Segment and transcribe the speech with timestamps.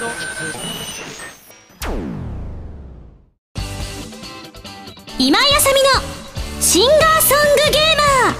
[0.00, 0.08] 今
[5.38, 5.90] 井あさみの
[6.62, 8.36] シンガーソングゲーマー。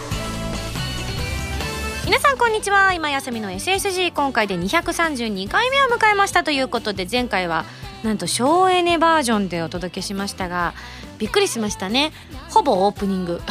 [2.07, 2.95] 皆さんこんにちは。
[2.95, 7.67] 今休みの SSG 今回で232回目を迎えましたということで前回は
[8.05, 10.73] なんと省エネバージョンでお届けしましたが
[11.19, 12.13] びっくりしましたね。
[12.49, 13.43] ほぼオープニング。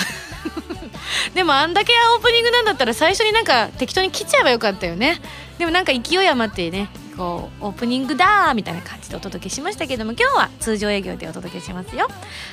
[1.35, 5.21] でもあんだけオープニングなんだったら最初になんか適当に切っちゃえばよかったよね。
[5.59, 6.89] でもなんか勢い余ってね
[7.19, 12.07] こうオープニングだみたいな感じでお届けしましたけども今日は通常営業でお届けしますよ。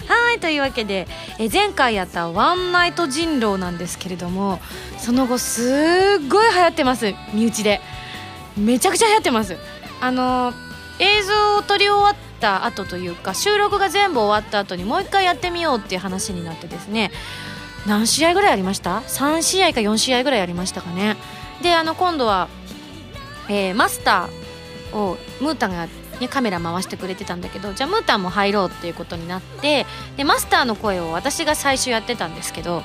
[0.08, 1.06] はいというわけで
[1.38, 4.58] え前回やったワンナイト人狼なんですけれども
[4.98, 7.14] その後すっごい流行ってます。
[7.32, 7.80] 身内で。
[8.56, 9.56] めちゃくちゃ流行ってます。
[10.00, 10.52] あの
[10.98, 17.10] 映像を撮り終わった後というか収録が全部終わった後にもう一回やってみようっていう話になってですね
[17.86, 21.16] 何試合ぐらいありました？3試合か4試合ぐらいありましたかね。
[21.62, 22.48] であの今度は、
[23.48, 24.45] えー、マスター
[24.92, 25.86] をムータンが、
[26.20, 32.82] ね、カメラ回してくれてたんだけどじゃあムータンも入ろうっていうことになってでマスターの声を私が最初やってたんですけど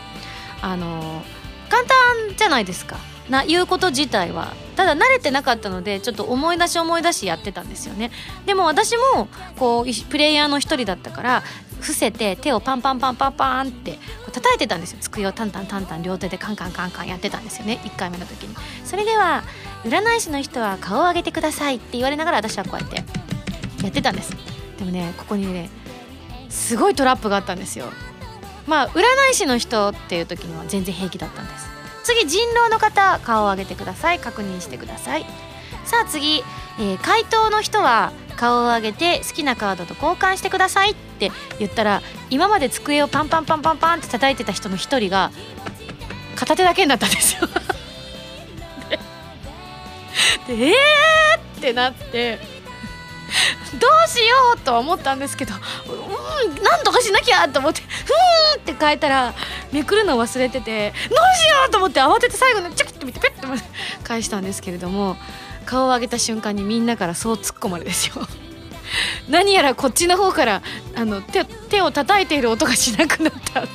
[0.62, 1.24] あの
[1.70, 2.98] 簡単じゃないですか。
[3.30, 4.54] な言うこと自体は。
[4.76, 8.12] ただ慣れてなかったのでちょっと思い出し思い出しやってたんですよね。
[8.46, 11.44] でも私もこうプレイヤーの一人だったから
[11.82, 13.98] 伏せて手をパンパンパンパンパンってこ
[14.30, 15.00] う叩いてたんですよ。
[15.02, 17.80] 机をタンタンタンタン両手でカンカンカンカンやってたんですよね。
[17.84, 18.56] 1回目の時に。
[18.86, 19.44] それでは
[19.84, 22.98] 占い師の人は顔を上げてくださいって言われながら私はこうやって
[23.84, 24.34] やってたんです。
[24.78, 25.70] でもねここにね
[26.50, 27.86] すごいトラップがあったんですよ。
[28.68, 31.68] まあ占い師の人っていう時には全然平気だったんです。
[32.04, 34.20] 次人狼の方顔を上げてください。
[34.20, 35.26] 確認してください。
[35.86, 36.44] さあ次、
[36.80, 45.30] えー、回答の人は顔を上げて好きなカードと交換してくださいって言ったら今まで机をパンパンパンパンパンって叩いてた人の一人が
[46.36, 47.48] 片手だけになったんですよ。
[50.48, 51.60] でえー？
[51.60, 52.40] ってなって
[53.80, 59.36] どうしようと思ったんですけどうんなんとかしなきゃと思ってふーんって変えたら
[59.72, 63.64] めくるの忘れててどうしようと思って慌てて最後にチャキッと見てペッて
[64.04, 65.16] 返したんですけれども
[65.66, 68.16] 顔を上げた瞬間にみんなからそう突っ込まれですよ。
[69.30, 70.62] 何やらこっちの方から
[70.96, 73.70] あの手手を叩いている音がしなくなったって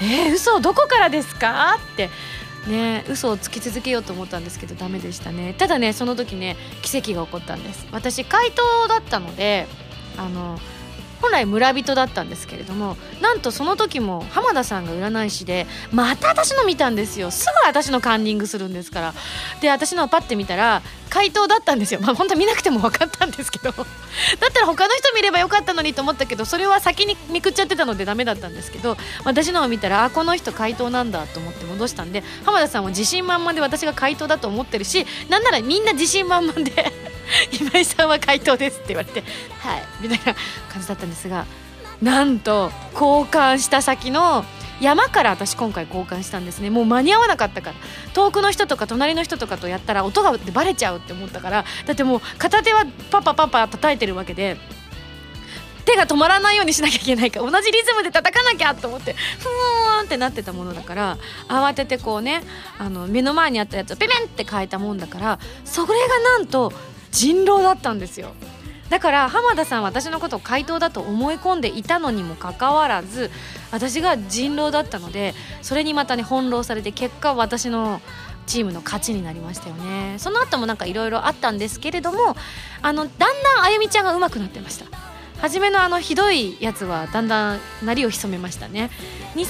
[0.02, 1.78] えー、嘘どこからですか？
[1.94, 2.10] って。
[2.66, 5.54] ね嘘をつき続けようと思ったんですけどダメでしたね。
[5.58, 7.86] ただねその時ね奇跡が起こったんです。
[7.92, 9.66] 私回答だったので
[10.16, 10.58] あの
[11.24, 17.30] 本来村人だったんですけれどもなんとその時も浜田さんが占い師でまた私の見たんですよ。
[17.30, 19.14] すぐ私のカンニングするんですから。
[19.62, 22.00] で私のをパッて見たら回答だったんですよ。
[22.02, 23.72] まあ本当見なくても分かったんですけど。
[23.72, 23.86] だっ
[24.52, 36.92] たら他の人見ればよかったのにと思ったけどそれは先にめくっちゃってたのでダメだったんですけど私のを見たらあこの人回答なんだと思って戻したんで浜田さんは自信満々で私が回答だと思ってるしなんならみんな自信満々で
[37.60, 39.22] 今井さんは回答ですって言われて
[39.60, 40.34] はいみたいな
[40.72, 41.46] 感じだったんですが
[42.02, 44.44] なんと交換した先の
[44.80, 46.68] 山から私今回交換したんですね。
[46.68, 47.76] もう間に合わなかったから。
[48.12, 51.64] 遠くの人とか隣の人とかとやったら音がバレちゃうって思ったから。
[51.86, 54.56] だってもう片手はパパパパ叩いてるわけで
[55.84, 61.18] 手が止まらないようにしなきゃいけないから同じリズムで叩かなきゃと思ってふーんってなってたものだから
[61.48, 62.42] 慌ててこうね
[62.78, 66.72] あの目の前にあったやつをペペンって変えたもんだからそれがなんと
[67.14, 68.34] 人狼だったんですよ。
[68.90, 73.30] だから浜田さんは私のことを怪盗だと思い込んでいたのにもかかわらず
[73.72, 78.02] 私が人狼だったのでそれにまたね翻弄されて結果私の
[78.46, 80.16] チームの勝ちになりましたよね。
[80.18, 82.36] その後もなんかいろいろあったんですけれども
[82.82, 84.86] あのだんだんあゆみちゃんが上手くなってました。
[85.40, 88.90] 初めのあのひどいやつはだんだんなりを潜めましたね。
[89.34, 89.46] 2, 2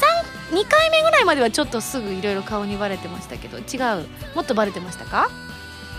[0.68, 4.06] 回目ぐらいまではちょっとすぐいろいろ顔にバレてましたけど違う？
[4.34, 5.28] もっとバレてましたか？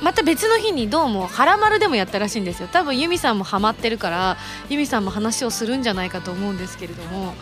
[0.01, 2.67] また別の日にどうも「はらまる」でもやったらしいんですよ。
[2.71, 4.37] 多分由美さんもハマってるから
[4.69, 7.33] 由美さんも話をするんじゃないかと思うんですけれども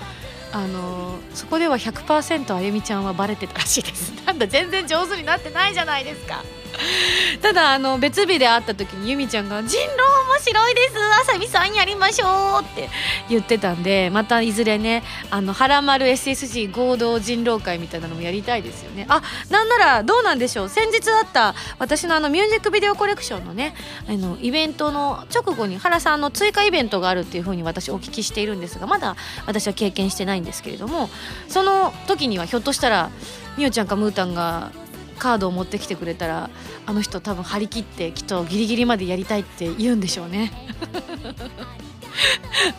[0.52, 4.13] あのそこでは100%あゆみちゃんはバレてたらしいです。
[4.25, 6.44] なんだ全然上手になってないじゃないですか。
[7.41, 9.94] ただあの別日で会った時に由美ちゃんが「人狼
[10.33, 10.94] 面白いです。
[11.21, 12.89] あさみさんやりましょう」って
[13.30, 19.06] 言ってたんでまたいずれねあのはらまる SSG 合同人狼会みたいなのもやりたいですよね。
[19.09, 20.69] あなんならどうなんでしょう。
[20.69, 23.75] 先日あった私のあのミュージックビデオコレクションのね
[24.07, 29.15] あのイベントの直後に原さんの追加イベントがあるっていうふうに私お聞きしているんですがまだ
[29.45, 31.09] 私は経験してないんですけれども
[31.48, 33.09] その時にはひょっとしたら
[33.57, 34.71] みおちゃんかムータンが
[35.13, 36.50] カードを持ってきてくれたら
[36.86, 40.51] あの人多分張り切ってきっとギリギリまでやりたいって言うんでしょうね。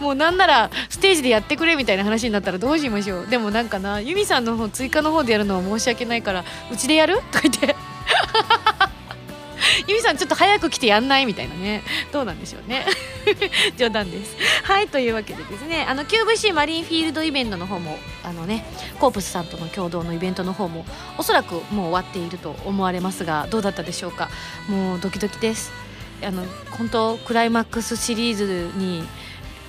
[0.00, 3.26] もうなんならステージでやってくれみたいな話になったらどうしましょう。
[3.26, 7.16] でもなんかなユミさんの方追加の方でやるのは申し訳ないからうちでやる？
[7.32, 7.76] とか言って。
[9.86, 11.82] ゆみさんちょっと早く来てやんないみたいなね。
[12.12, 12.86] どうなんでしょうね。
[13.76, 14.36] 冗談です。
[14.62, 18.64] はいというわけでですねあの QVC マリンフィールドイベントの方もあのね
[18.98, 20.86] コープスさんとの共同のイベントの方も
[21.18, 24.30] おそらくもう終わっていると思われますがどうだったでしょうか。
[24.68, 25.72] もうドキドキです。
[26.22, 29.04] あの本当クライマックスシリーズに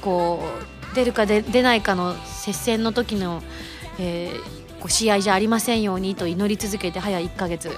[0.02, 0.48] こ
[0.92, 3.44] う出るか出ないかの接戦の時の、
[4.00, 7.78] えー、こう試合じゃありませんようにと祈り続けて早1ヶ月。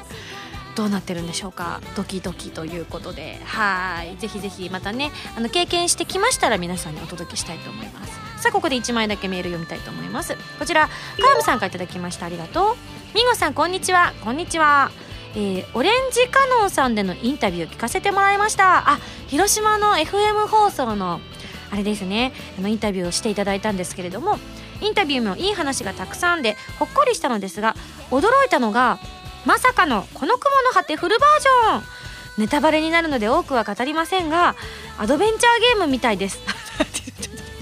[0.78, 1.82] どうなってるんでしょうか？
[1.96, 3.40] ドキドキということで。
[3.44, 4.16] はい。
[4.18, 8.14] ぜひぜひまたねあの経験してきましたら皆さんにお届けしたいと思います。
[8.44, 10.38] さあここで1枚だけメール読みたいと思います。
[10.60, 12.28] こちらカームさんからいただきました。
[12.28, 12.76] ありがとう。
[13.16, 14.14] ミンゴさんこんにちは。
[14.24, 14.92] こんにちは。
[15.34, 18.92] えー、オレンジカノンさんでのインタビュー聞かせてもらいました。
[18.92, 21.20] あ広島の FM 放送の
[21.72, 22.34] あれですね。
[22.60, 24.38] あのインタビューをしていただいたんですけれども
[24.80, 27.76] インタビューもいい話がたくさんでほっこりしたのですが
[28.12, 29.00] 驚いたのが
[29.48, 31.84] まさかのこの雲の果てフルバージョン。
[32.38, 34.56] ネタバレになるので多くは語りませんが
[35.00, 36.40] アドベンチャーゲームみたいです。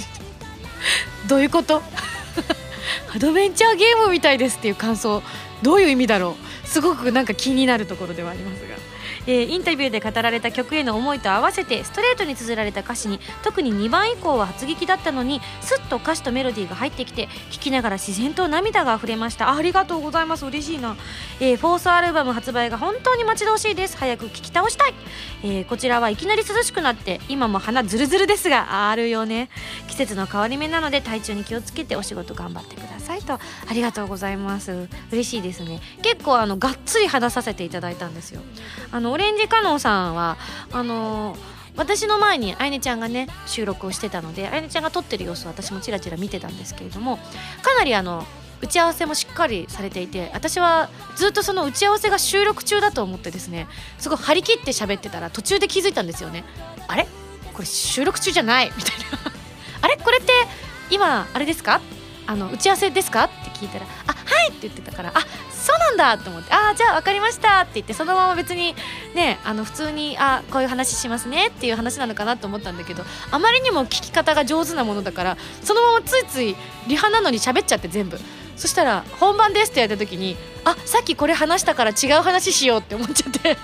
[1.30, 1.82] どういうこと？
[3.16, 5.22] アドベンチャーゲームみたいですっていう感想
[5.62, 6.36] どういう意味だろ
[6.66, 6.68] う？
[6.68, 8.76] すごくなんか気になるところではありますが。
[9.28, 19.56] えー、インタビューで語られた曲への思いと合わせてストレートに綴られた歌詞に特に2番以降は発撃だったのにすっと歌詞とメロディーが入ってきて聴きながら自然と涙が溢れました。
[19.56, 20.46] ありがとうございます。
[20.46, 20.96] 嬉しいな、
[21.40, 23.98] えー、フォースアルバム発売が本当に待ち遠しいです。
[23.98, 24.94] 早く聴き倒したい、
[25.44, 29.50] えー、こちらはいきなり涼しくなって今も鼻ズルズルですがあるよね。
[29.88, 32.95] 季節の変わり目なので体調に気をつけてお仕事頑張ってください。
[33.24, 33.40] とあ
[33.74, 34.88] りがとうございます。
[35.12, 35.82] 嬉しいですね。
[36.02, 38.42] 結構あのがっつり話させていただいたんですよ。
[38.92, 40.38] あのオレンジカノンさんは
[40.72, 41.38] あの、
[41.78, 47.18] 私の前にあいねちゃんがね収録をしてたのであいねちゃんが撮ってる様子を私もちらちら見てたんですけれども
[47.62, 48.26] かなりあの
[48.62, 53.68] 打ち合わせもしっかりされていて私はずっとその打ち合わせが収録中だと思ってですね
[53.98, 56.46] すごい張り切って喋ってたら途中で気づいたんですよね。
[56.88, 57.08] あれ？
[57.54, 58.72] これ収録中じゃない？
[58.76, 59.20] みたいな。
[59.82, 59.98] あれ？
[59.98, 60.32] これって
[60.90, 61.82] 今あれですか？
[62.28, 63.26] あの打ち合わせですか？
[63.26, 65.20] って聞いたら「あはい」って言ってたから「あ
[65.52, 68.76] そうなんだと思ってああじゃあ分かりましたって言ってそのまま別に
[69.14, 76.56] ねあの普通にあこういう話しますねっていう話なのかなと思ったんだけどあまりにも聞き方が上手なものだからそのままついつい
[76.88, 78.20] リハなのに喋っちゃって全部。
[78.58, 83.58] そしたら本番ですって言われた時にあさっきこれ話したから違う話しようって思っちゃって。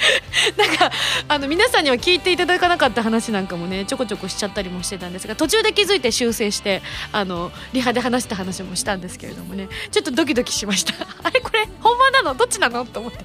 [0.56, 0.90] なんか
[1.28, 6.82] あの皆さんには聞いていただかなかった話なんかもねちょこちょこしちゃったりもしてたんですが途中で気づいて修正して
[7.12, 9.68] あのリハで話した話もしたんですけれどもね。
[9.90, 10.94] ちょっとドキドキしました。
[11.22, 11.40] あれ？
[11.40, 11.68] これ？
[11.80, 12.34] 本番なの？
[12.34, 12.84] どっちなの？
[12.84, 13.18] と思って。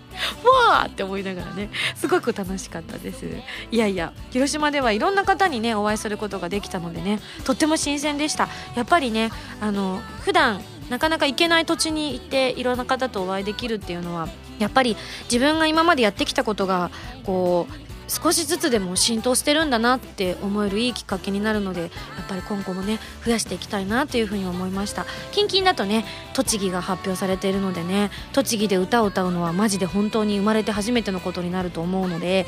[0.43, 3.25] わーって思いながらねすごく楽しかったです。
[3.71, 8.49] いやいや広島ではいろんな方にねお会いすることができたのでねとっても新鮮でした。
[8.75, 9.31] やっぱりね
[9.61, 14.95] あの普段なかなか行けない土地に行っていろんな方とお会いできるっていうのはやっぱり
[15.31, 16.91] 自分が今までやってきたことが
[17.23, 21.91] こう少しずつでも浸透してるんだなって思えるいいきっかけになるのでやっ
[22.27, 25.05] ぱり今後もね増やしていきたいなというふうに思いました。
[25.31, 32.45] 近々だとね栃木が発表されているのでね栃木で歌を歌うのはマジで本当に生まれて初めてのことになると思うので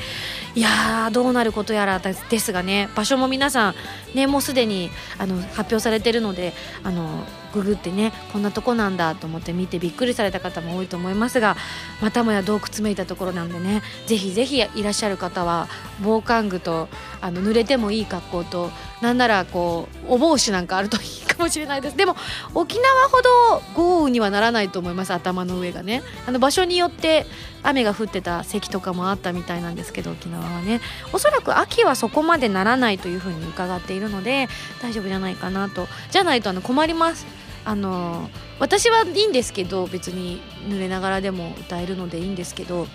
[0.54, 3.74] いやーどうなることやらですがね場所も皆さん
[4.14, 6.52] ねもうすでにあの発表されてるので
[6.84, 11.56] あのググってねこんなとこなんだと思って見てびっくりされた方も多いと思いますが
[12.00, 15.68] またもや洞窟めいたところなんでねぜひぜひいらっしゃる方は
[16.02, 16.88] 防寒具と
[17.20, 18.70] あの濡れてもいい格好と
[19.00, 21.96] なんならこうお帽子なんかあるといいかもしれないです。
[21.96, 22.16] でも
[22.54, 26.02] 沖縄ほど豪雨にはならないと思います頭の上がね。
[26.26, 27.26] あの場所によって
[27.62, 30.80] 雨が降ってた席とかもあったみたいなんですけど沖縄はね。
[31.12, 34.48] おそらく秋はそこまでならないというふうに伺っているので
[34.82, 35.86] 大丈夫じゃないかなと。
[36.10, 37.26] じゃないとあの困ります。
[37.68, 42.86] あの私はいいんですけど別に濡れながらでも歌えるのでいいんですけど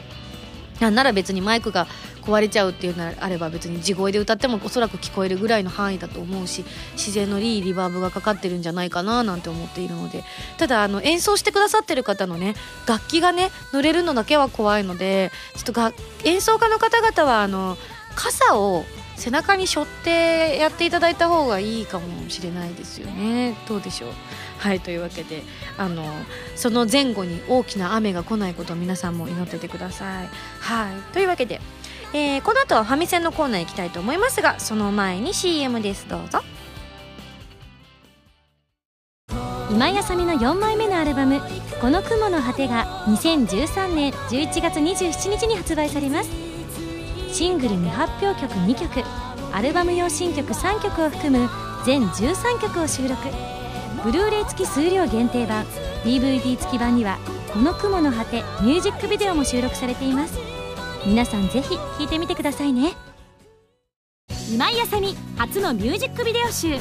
[0.79, 1.85] なんなら別にマイクが
[2.23, 10.23] 壊れちゃうっていうのであれば別に地声で歌ってもおそらく聞こえるぐらいの範囲だと思うし自然のいいリバーブがかかってるんじゃないかななんて思っているので。
[10.57, 12.55] ただあの演奏してくださってる方のね
[12.87, 17.77] 楽器がね乗れるのだけは怖いのでちょっとが演奏家の方々はあの
[18.15, 18.83] 傘を
[19.15, 23.55] 背中に背負ってやっていただいた方がいいかもしれないですよね。
[23.67, 24.09] どうでしょう？
[24.63, 25.43] はいというわけで
[25.77, 26.05] あの
[26.55, 30.29] その前後に大きな雨が来ないことを皆さんも祈っててください。
[30.61, 31.59] はいというわけで、
[32.13, 36.07] えー、この後はファミセンのコーナー行きたいと思いますがその前に CM です。
[36.07, 36.39] どうぞ。
[39.69, 41.41] 今井あさみの4枚目のアルバム
[41.81, 46.29] 「この雲の果て」が2013年11月27日に発売されます。
[47.33, 49.03] シングル未発表曲2曲
[49.51, 51.49] アルバム用新曲3曲を含む
[51.85, 53.17] 全13曲を収録。
[54.03, 55.65] ブルーレイ付き数量限定版
[56.03, 57.17] DVD 付き版には
[57.53, 60.37] 「この雲の果て」ミュージックビデオも収録されています。
[61.05, 62.93] 皆さんぜひ聴いてみてくださいね。
[64.51, 66.77] 今井あさみ初のミュージックビデオ集。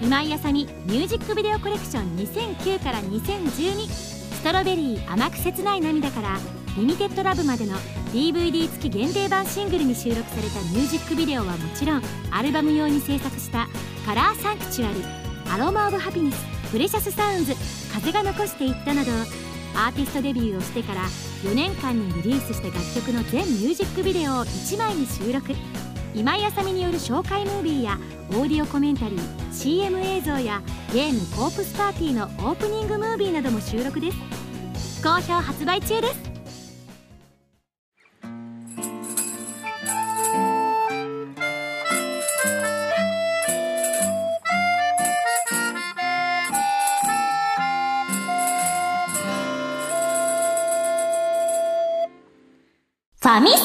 [0.00, 6.36] 今井あさみミュージックビデオコレクション2009から2012ストロベリー甘く切ない涙から
[6.76, 7.76] リミテッドラブまでの
[8.12, 13.68] DVD 付き限定版シングルに収録されたミュージックビデオはもちろんアルバム用に制作した
[14.04, 15.02] 「カラーサンクチュアリ」
[15.50, 16.36] 「アロマ・オブ・ハピネス」
[16.76, 17.54] 「プレシャス・サウンズ」
[17.90, 19.10] 「風が残していった」など
[19.74, 21.06] アーティストデビューをしてから
[21.42, 25.54] 4年間にリリースした楽曲の全ミュージックビデオを1枚に収録。
[26.14, 29.20] 今井あさみによる紹介ムービーやオーディオコメンタリー
[29.54, 30.60] CM 映像や
[30.92, 34.18] ゲーム「コープスパーティー」のオープニングムービーなども収録です。
[35.02, 36.25] 好評発売中です。
[53.36, 53.56] ァミセ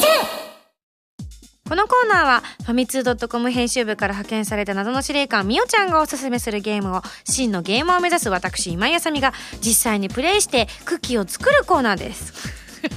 [1.69, 12.33] このコーナーはファミツー .com 編集部から派遣された謎の司令官みおちゃんがおすすめするゲームを真のゲームを目指す私今井あさみが実際にプレイしてクッキーを作るコーナーです。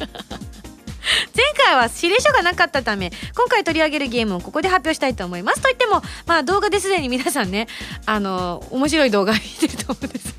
[1.37, 5.61] 前回は指令書がなかったため今回取り上げるゲームをここで発表したいと思います。
[5.61, 7.69] といってもまあ動画ですでに皆さんね
[8.07, 10.35] あの面白い動画見てると思うんです。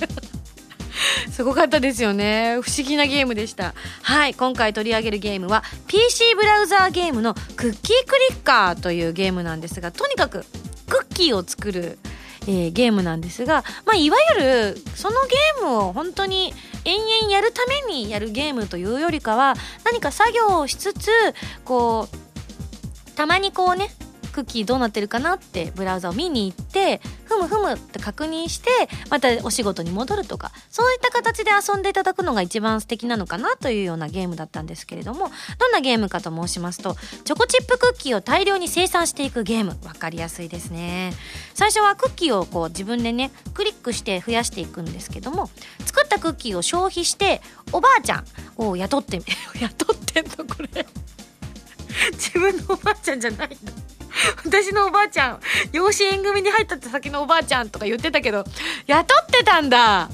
[1.35, 2.59] すごかったですよね。
[2.61, 3.73] 不思議なゲームでした。
[4.03, 10.45] はい今回取り上げるゲームは PC ブラウザーゲームのクッキークリッカーというゲームなんですがとにかく
[10.87, 11.99] クッキーを作る
[12.47, 16.53] えー、ゲームなんですが、まあ、いわゆるそのゲームを本当に
[16.85, 21.09] 延々やるためにやるゲームというよりかは何か作業をしつつ
[21.63, 23.89] こうたまにこうね
[24.35, 28.69] クッキーどうなってるかなってブラウザを見に行ってふむふむって確認して
[29.09, 41.13] またお仕事に戻るとかそういった形で遊んでいただくのが一番素敵なのかなというようなゲームだったんですけれどもどんなゲームかと申しますとチョコチップクッキーを大量に生産していくゲーム分かりやすいですね。
[41.53, 45.49] 最初はクッキーをこう自分でねクリックして増やしていくんですけども
[45.85, 47.39] 作ったクッキーを消費して
[47.71, 48.25] おばあちゃん
[48.57, 49.21] を雇って
[49.61, 50.85] 雇ってんのこれ。
[52.11, 53.84] 自分のおばあちゃんじゃないの。
[54.45, 55.39] 私のおばあちゃん
[55.71, 58.43] 養子縁組に入ったって先のおばあちゃんとか言ってたけど
[58.87, 60.09] 雇ってたんだ。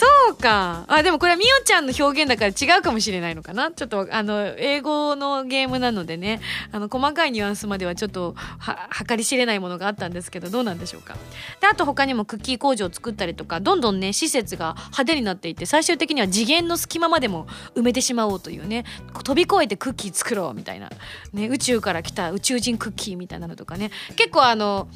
[0.00, 0.84] そうか。
[0.86, 3.72] あでもこれはみおちゃんの表現だから違うかもしれないのかな？
[3.72, 6.40] ちょっとあの英語のゲームなのでね。
[6.70, 11.16] あの細かいニュアンスまではちょっとは計り知れないものがあったんですけどどうなんでしょうか？
[11.60, 18.84] であと他にもクッキー工場を作ったりとかどんどんね施設が派手になっていって最終的には次元の隙間までも埋めてしまおうというね
[19.24, 20.90] 飛び越えてクッキー作ろうみたいな、
[21.32, 23.90] ね、宇宙から来た宇宙人クッキーみたいなのとかね。
[24.14, 24.88] 結構あの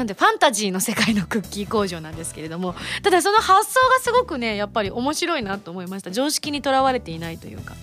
[0.00, 6.10] なんでファンタジーの世界のクッキー工場なんですけれどもただその発想がすごくねやっぱり面白いなと思いました。
[6.10, 7.74] 常識にとらわれていないというか。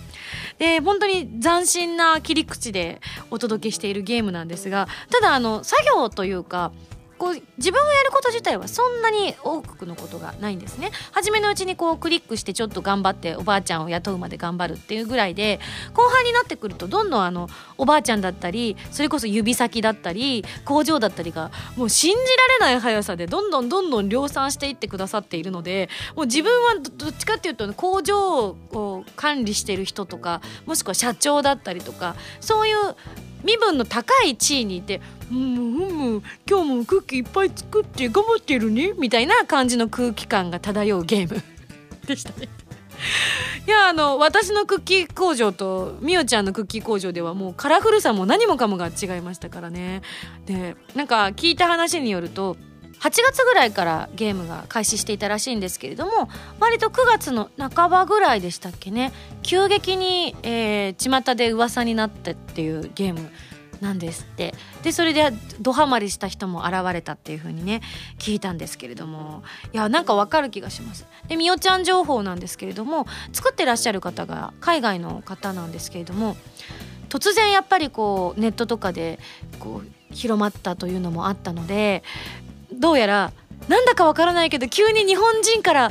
[0.58, 6.72] で本当に斬新な切り口でお届けしているゲームなんですがただあの作業というか
[7.18, 10.90] こう自分がやること自体はそんなに多くのことがないんですね。
[11.12, 15.60] 初めのうちにこうクリックしてちょっと頑張っておばあちゃんを雇うまで頑張るっていうぐらいで
[15.94, 22.16] 後半になってくるとどんどんあのおばあちゃんだったりそれこそ指先だったり工場だったりがもう信じ
[22.60, 32.76] られない速さでどんどんどんどん量産していってくださっているのでもう自分はどっちかっていうと工場を管理してる人とかもしくは社長だったりとかそういう
[33.44, 41.42] 身分の高い地位にいて「うんうん今日もクッキーいっぱい作って頑張ってるね」みたいな感じの空気感が漂うゲーム
[42.06, 42.48] でしたね。
[43.66, 50.00] いやあの私のクッキー工場とみおちゃんのクッキー工場ではもうカラフルさも何もかもが違いましたからね
[50.46, 52.56] でなんか聞いた話によると
[53.00, 56.28] 8月ぐらいからゲームが開始していたらしいんですけれども
[56.60, 59.12] 割と9月の半ばぐらいでしたっけね。
[59.42, 63.30] 急激に、えー、巷で噂になったっていうゲーム
[63.80, 64.54] なんですって。
[64.82, 67.80] でそれでドハマりした人も現れたっていう風にね
[68.18, 69.42] 聞いたんですけれども。
[69.72, 71.06] いやなんかわかる気がします。
[71.28, 76.36] でみおちゃん情報なんですけれども作ってらっしゃる方が海外の方なんですけれども
[77.08, 79.18] 突然やっぱりこうネットとかで
[79.58, 82.02] こう広まったというのもあったので
[82.78, 83.32] どうやら
[83.68, 85.90] なんだかわからないけど急に日本人から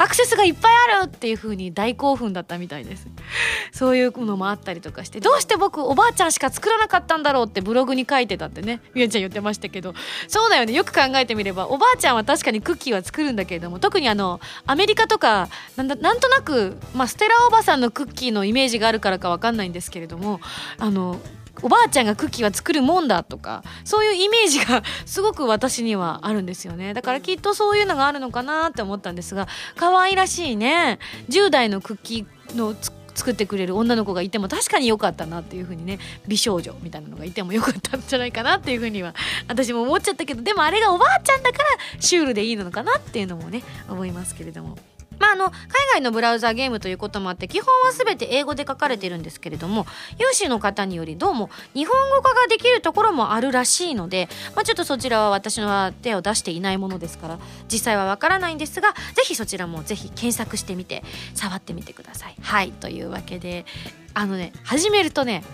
[0.00, 3.06] アクセスがいっぱいあるっていう風に大興奮だったみたいです。
[3.70, 8.80] そういうのもあったりとかしてどうして僕おばあちゃんしか作らなかったんだろうってブログに書いてたってね。
[8.94, 9.92] みやちゃん言ってましたけど。
[10.26, 10.72] そうだよね。
[10.72, 20.40] よく考えてみればおばあちゃんは確かにクッキーは作るんだけれども特にあのアメリカとかなんだなんとなく、まあ、ステラおばさんのクッキーのイメージがあるからか分かんないんですけれども
[20.78, 21.20] あの
[21.62, 26.94] おばあちゃんがクッキーは作るもんだとかそういうイメージが すごく私にはあるんですよね。
[26.94, 30.98] だからきっとそういうのがあるのかなって思ったんですが可愛らしいね。
[31.28, 32.74] 10代のクッキーの
[33.14, 39.14] 作ってくれる女の子がいても確かに良かったなっていう風にね美少女みたいなのがいても良かったんじゃないかなっていう風には
[39.48, 41.64] 私も思っちゃったけどでもあれがおばあちゃんだから
[42.00, 44.78] シュールでいいのかなっていうのもね思いますけれども。
[45.20, 45.54] まあ、あの海
[45.92, 49.86] 外のブラウザゲームということもあって基本は全て英語で書かれてるんですけれども
[50.18, 57.38] 有志の方によりどうも日本語化ができるところもあるらしいので、まあ、ちょっとそちらは私の手を出していないものですから
[57.70, 62.36] 実際はわからないんですがぜひそちらもぜひ検索してみて触ってみてください。
[62.40, 63.66] はいというわけで
[64.14, 65.44] あのね始めるとね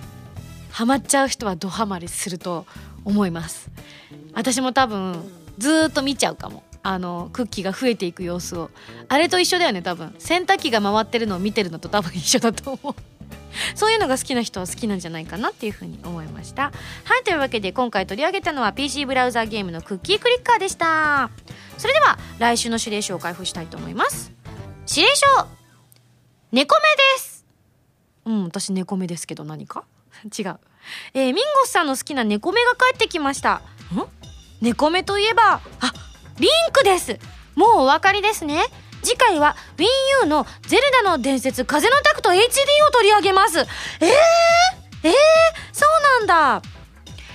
[0.71, 2.67] ハマっちゃう人はドハマりすると
[3.05, 3.71] 思います
[4.35, 5.25] 私も多分
[5.59, 8.71] ずっと見ちゃうかもあのクッキーが増えていく様子を。
[9.09, 10.15] あれと一緒だよね多分。
[10.21, 12.95] 洗濯機が回ってるのを見てるのと多分一緒だと思う。
[13.75, 16.63] そういうのが好きな人は好きなんじゃないかなっていうふうに思いました。
[16.63, 16.71] は
[17.21, 21.29] いというわけで今回取り上げたのは PC ブラウザーゲームのクッキークリッカーでした。
[21.77, 24.31] それでは来週の指令書を開封したいと思います。
[24.89, 25.27] 指令書
[26.53, 27.45] 猫目です。
[28.27, 29.83] うん私猫目ですけど何か？
[30.39, 30.61] 違う。
[31.15, 33.55] えー、ミンゴスさんの好きな猫目が帰ってきました。
[33.55, 33.63] ん？
[34.61, 35.93] 猫目といえばあ
[36.39, 37.19] リンクです。
[37.55, 38.65] もうお分かりですね。
[39.03, 39.57] 次回は
[40.23, 42.35] WinU の「ゼルダの伝説風のタクト HD」
[42.89, 43.61] を取り上げます。
[43.61, 43.67] えー、
[45.05, 45.13] えー、
[45.73, 46.69] そうなんだ。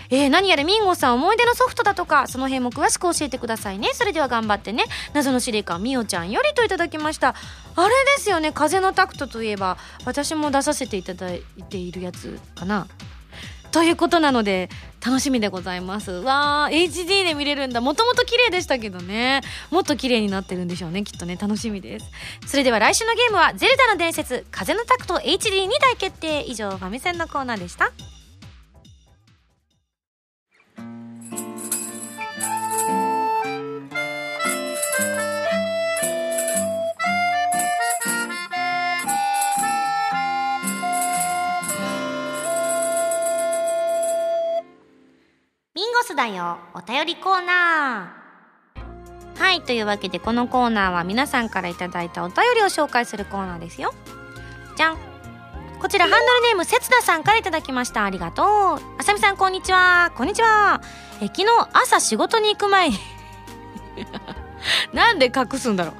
[0.10, 3.92] えー、何やらミンゴさん思い出のソフトだとかその辺も詳しく教えてくださいね。
[3.94, 4.84] それでは頑張ってね。
[5.14, 7.30] 謎の司令官みおちゃんよりといただきました。
[7.76, 12.88] あれですよね風のタクトといえば私も出させていただいているやつかな。
[13.72, 14.70] ということなので
[15.06, 16.12] 楽しみでございます。
[16.12, 17.82] わー HD で見れるんだ。
[17.82, 19.42] もともと綺麗でしたけどね。
[19.72, 21.04] もっと綺麗になってるんでしょうね。
[21.04, 21.38] きっとね。
[21.38, 22.06] 楽しみです。
[22.46, 26.44] それでは来週のゲームは「ゼルダの伝説風のタクト HD」に大決定。
[26.48, 27.92] 以上ファミセンのコーナーでした。
[46.02, 46.58] ミンゴスだよ。
[46.74, 49.40] お便りコーナー。
[49.40, 53.94] はいというわけでこのコーナーは皆さんからいただいたお便りを紹介するコーナーですよ。
[54.76, 54.98] じゃん。
[55.80, 58.04] こちらハンドルネームせつなさんからいただきました。
[58.04, 58.46] ありがとう。
[58.98, 60.12] あさみさんこんにちは。
[60.16, 60.82] こんにちは。
[61.22, 62.98] え昨日朝仕事に行く前に。
[64.94, 65.96] なんで隠すんだろう。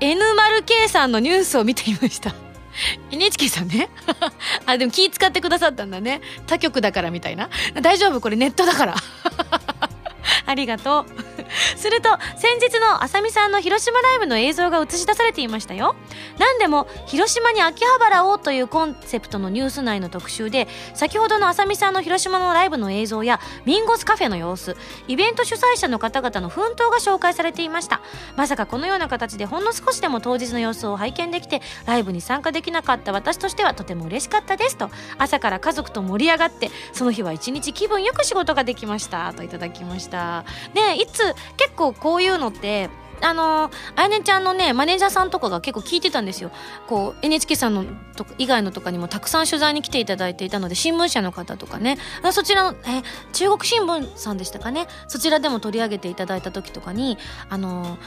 [0.00, 2.32] N 丸 K さんのニュースを見ていました。
[3.10, 3.88] NHK さんね。
[4.66, 6.20] あでも気使ってくださったんだね。
[6.46, 7.50] 他局だからみたいな。
[7.82, 8.20] 大丈夫？
[8.20, 8.94] これネットだから。
[10.46, 11.06] ありがと
[11.38, 11.39] う。
[11.76, 15.96] すると先日のあさみさんの広島ライブの映像が映し出されていましたよ。
[16.38, 24.76] 何でも広島に秋葉原をというコンセプトのニュース内の特集で先ほどのあさみさんの広島のライブの映像やミンゴスカフェの様子
[25.08, 28.00] イベント主催者の方々の奮闘が紹介されていました。
[28.36, 34.90] まさかこのような形でほんの少しでも当日の様子を拝見できてライブに参加できなかった私としてはとても嬉しかったですと。
[35.18, 39.32] 朝から家族と盛り上がってその日は一日気分よく仕事ができました。
[39.32, 40.44] といただきました。
[40.74, 42.90] でいつ結構こういうのって
[43.22, 46.50] あのあやねちゃんのねマネージャーさんとかが結構聞いてたんですよ。
[46.86, 47.84] こう NHK さんの
[48.16, 51.98] と以外のとかにもたくさん取材に来ていただいていたので新聞社の方とかね。
[52.32, 54.86] そちらのえ中国新聞さんでしたかね。
[55.08, 57.98] そちらでも取り上げていただいた時とかにあの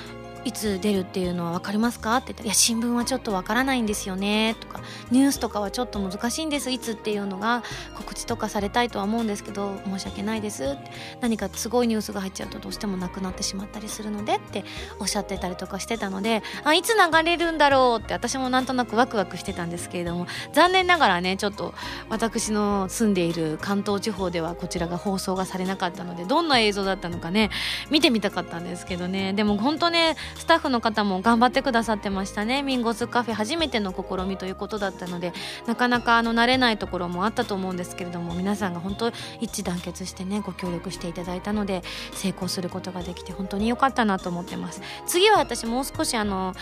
[0.46, 2.18] いつ出るっていうのは分かりますか？
[2.18, 6.72] って言ったら「いや新聞はちょっと分からないんですよね」とか「ニュースとかはちょっと難しいんです。
[6.72, 7.64] いつっていうのが
[7.96, 10.78] 告知とかされたいとは思うんですけど申し訳ないです」
[11.22, 14.66] 何かすごいニュースが入っちゃうとどうしてもなくなってしまったりするのでって
[15.00, 21.74] おっしゃってたりとかしてたのであいつ流れるんだろうって私もなんとなくワクワクしてたんですけれども残念ながらねちょっと
[22.10, 27.50] 私の住んでいる関東地方ではこちらが放送がされなかったのでどんな映像だったのかね
[27.90, 29.34] 見てみたかったんですけどね。
[29.34, 32.64] でも本当ねスタッフの方も頑張ってくださってましたね。
[32.64, 35.34] ミンゴスカフェ初めての試みということだったので
[35.68, 44.82] なかなかあの慣れないところもあったと思うんですけれども皆さんが本当一致団結してねご協力していただいたので成功することができて本当に良かったなと思ってます。
[45.06, 46.54] 次は私もう少しあの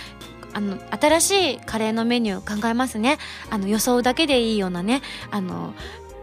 [0.53, 3.17] あの新しいカレーのメニュー考えますね。
[3.49, 5.73] あの予想だけでいいようなねあの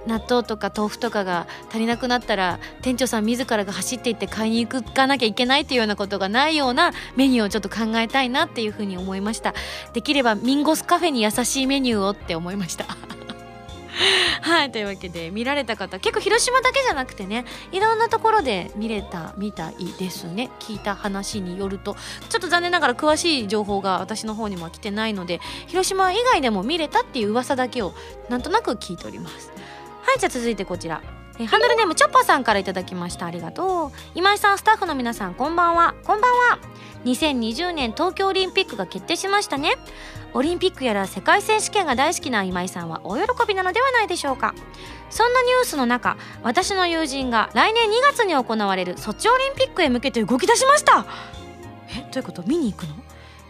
[0.06, 9.54] 納豆とか豆腐とかが足りなくなったら店長さん自らが走っていって買いに行かなきゃいけないっていうようなことがないようなメニューをちょっと考えたいなっていうふうに思いました。
[9.92, 12.86] できればミンゴスカフェに優しいメニューをって思いました。
[14.42, 20.50] はいというわけで見られた方結構広島だけじゃなくてねいろんなところで見れたみたいですね。
[20.60, 21.96] 聞いた話によると
[22.28, 27.94] ちょっと残念ながら詳しい情報が私の方には来てないので広島以外でも見れたっていう噂だけを
[28.28, 29.52] なんとなく聞いております。
[30.08, 31.02] はいじゃあ続いてこちら。
[31.38, 33.26] えハンドルネームチョッパさんからいただきました。
[33.26, 33.98] ありがとう。
[34.14, 35.94] 今井さんスタッフの皆さんこんばんは。
[36.02, 36.58] こんばんは。
[37.04, 39.74] 2020年東京オリンピックが決定しましたね。
[40.32, 44.54] オリンピックやら世界選手権が大好きな今井さんはお喜びなのではないでしょうか。
[45.10, 51.04] そんなニュースの中私の友人が来年2月に行われるソチオリンピックへ向けて動き出しました。
[51.90, 52.42] えどういうこと？
[52.44, 52.94] 見に行くの？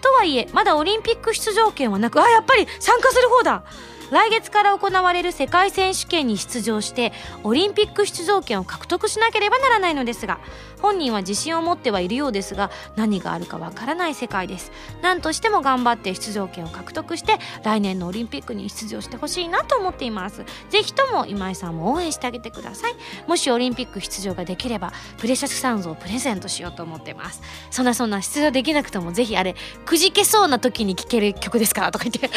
[0.01, 3.63] とはいえまだオリンピック出場権はなくあやっぱり参加する方だ。
[4.11, 7.13] 来月から行われる世界選手権に出場して
[7.45, 10.39] オリンピック出場権を獲得しなければならないのですが
[10.81, 14.71] 本人は自信を持ってはいるようですが何があるかわからない世界です。
[15.03, 20.45] 何としても頑張って出場権を獲得して来年のオリンピックに出場してほしいなと思っています。
[20.71, 22.95] ぜひとも今井さんも応援してあげてください。
[23.27, 27.43] もしオリンピック出場ができればプレシャスサウンズをプレゼントしようと思ってます。
[27.71, 32.31] そんなそんな出場できなくてもぜひあれくじけそうな時に聴ける曲ですからとか言って。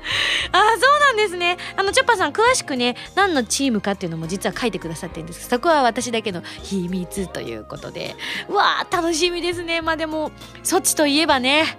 [0.52, 1.58] ああそうなんですね。
[1.76, 5.48] あのチョッパーさん詳しくね何のチームかっていうのも実は書いてくださってるんです。
[5.48, 8.16] そこは私だけの秘密ということで。
[8.48, 9.82] うわー楽しみですね。
[9.82, 10.32] まあでも
[10.62, 11.78] ソチといえばね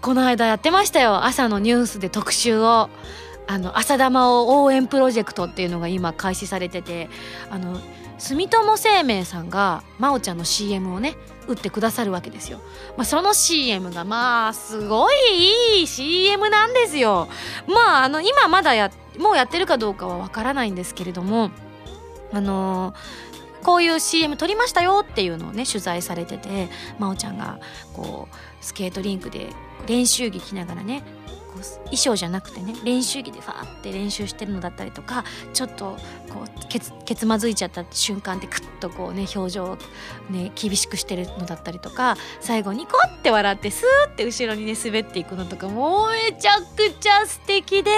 [0.00, 1.24] この間やってましたよ。
[1.24, 2.88] 朝のニュースで特集を。
[3.48, 7.10] あの浅玉を応援プロジェクトっていうのが今開始されてて。
[7.50, 7.80] あの
[8.22, 11.16] 住友生命さんが真央ちゃんの CM をね
[11.48, 12.60] 打ってくださるわけですよ、
[12.96, 17.28] まあ、その CM がまあすごいいい CM なんですよ。
[17.66, 21.50] まああの今まだやもうやってるかどうかはわからないんですけれども
[22.32, 27.60] あのーこういう CM 撮りましたよっていうのをね取材されてて真央ちゃんが
[27.94, 29.50] こうスケートリンクで
[29.86, 31.02] 練習着着ながらね
[31.60, 35.96] 衣装じゃなくてね練習着でファーって練習してるのだったりとかちょっと
[36.30, 39.78] こうけつけつまずいちゃった瞬間でクッとこうね表情を
[40.30, 47.90] ね厳しくしてるのだったりとか最後にコって笑ってスーって後ろにね滑っていくのとかもうめちゃくちゃ素敵で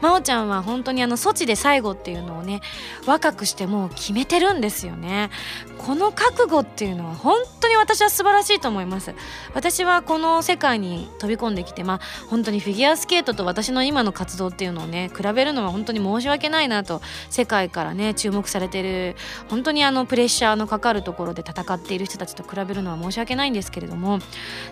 [0.00, 2.60] 真央ちゃんは本当にあのソチで最後っていうのをね
[3.06, 5.30] 若くしてもう決めてるんですよね。
[5.78, 9.14] この覚悟っていうのは本当に私は素晴らしいと思います。
[9.54, 19.16] 私はこの世界に飛び込んできてまあ本当にフィギュアスケートと私の今の活動っていうのをね比べるのは本当に申し訳ないなと世界からね注目されてる
[19.48, 24.18] 本当にあのプレッシャーのかかるところで戦っている人たちと比べるのは申し訳ないんですけれども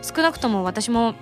[0.03, 1.15] 少なくとも私も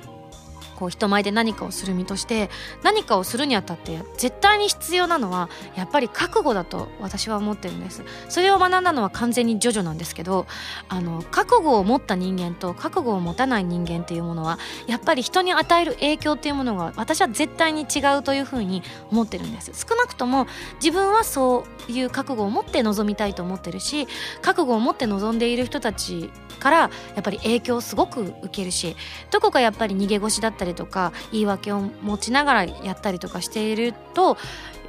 [0.76, 2.50] こう人前で何かをする身として
[2.82, 8.02] 何かをするにあたって絶対に必要なのはやっぱり覚悟だと私は思ってるんです。
[8.28, 10.46] それを学んだのは完全にジョジョなんですけど
[10.88, 19.72] あの覚悟を持った人間と覚悟を持たない人間っていうものはやっぱり人に与える影響っていうものが私は絶対に違うというふうに思ってるんです。
[19.74, 24.06] 少なくとも自分はそういう覚悟を持って臨みたいと思ってるし
[24.42, 28.96] 覚悟を持って臨んでいる人たちからやっぱり影響をすごく受けるし
[29.30, 34.36] どこかやっぱり逃げ腰だったりたりとか言い訳を持ちながらやったりとかしていると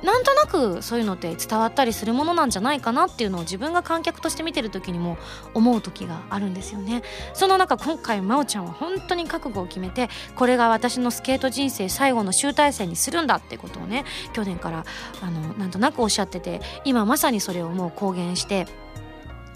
[0.04, 5.18] なんとなくそういうのって伝わったりするものなんじゃないかなっていうのを自分が観客として見てる時にも
[5.54, 7.02] 思う時があるんですよね。
[7.34, 14.86] その中今回真央ちゃんは本当に覚悟を決めてこれが私のスケート人生最後の集大成にするんだってことをね去年から
[15.22, 18.68] あのなんとなくおっしゃってて今まさにそれをもう公言して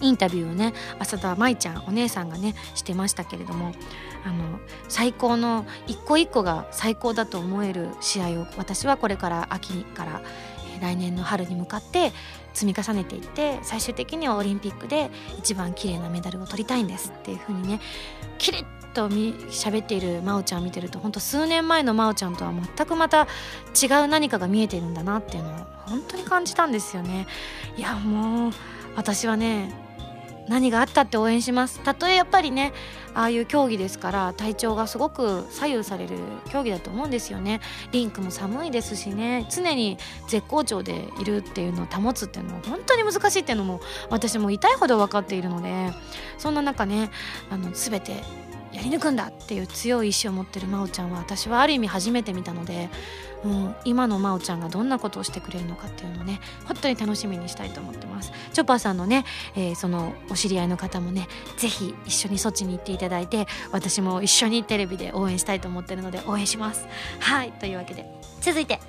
[0.01, 3.73] インタビューをね浅田舞ちゃんお姉さんがねしてましたけれども
[4.25, 10.21] あの最高の一個一個が最高だと思える試合を私はこれから秋から
[10.81, 12.11] 来年の春に向かって
[12.53, 17.79] 積み重ねていって最終的にはオリンピックで一番綺麗なメダルを取りたいんですっていう風にね
[18.37, 23.27] キリッと喋っている真央ちゃんを見てると本当数年前の真央ちゃんとは全くまた
[23.81, 25.53] 違う何かが見えてるんだなっていうのを
[25.85, 27.27] 本当に感じたんですよね。
[27.77, 28.51] いやもう
[28.95, 29.88] 私はね
[30.49, 31.79] 何があったって応援します。
[31.81, 32.73] たとえやっぱりね
[33.13, 36.17] ああいう競技ですから体調がすごく左右される
[36.49, 37.61] 競技だと思うんですよね。
[37.91, 39.47] リンクも寒いですしね。
[39.49, 45.91] 常に絶好調でいるっていうのを保つっていうのは本当に難しいっていうのも私も痛いほど分かっているので
[46.37, 47.11] そんな中ね
[47.51, 48.23] あの全て
[48.71, 52.89] やり抜くんだっていう強い意志を持ってる真央ちゃんは私はある意味初めて見たので
[53.43, 58.31] うん、今の真央ちゃんがどんなことをしてくれるのかっていうのをね本当に楽しみにしたいと思ってます。
[58.53, 59.25] チョッパーさんのね、
[59.55, 66.87] えー、そのお知り合いの方もねぜひ一緒にそっちに行っていただいて私も一緒にテレビで応援したいと思ってるので応援します。
[67.19, 68.05] はいというわけで。
[68.41, 68.79] 続いて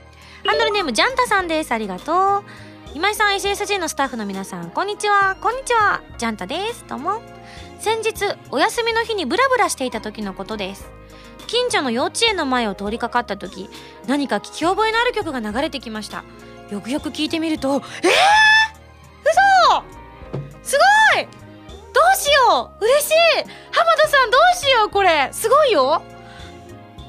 [0.47, 1.73] ハンドルネームジャンタさんです。
[1.73, 2.45] ありがとう。
[2.93, 5.37] 今井さん SSG のスタッフの皆さんこんにちは。
[5.41, 6.03] こんにちは。
[6.19, 6.85] ジャンタです。
[6.89, 7.23] どうも。
[7.79, 11.00] 先日お休みの日にブラブラしていた時のことです。
[11.51, 13.69] 近所の幼稚園の前を通りかかった時
[14.07, 16.23] 何か聞き覚えのある曲が流れてきました。
[16.71, 17.89] よくよく聞いてみるとえー、嘘！
[20.63, 20.79] す
[21.17, 21.27] ごい！
[21.93, 22.85] どうしよう！
[22.85, 23.15] 嬉しい！
[23.73, 24.91] 浜田さんどうしよう？
[24.91, 25.29] これ！
[25.33, 26.01] すごいよ！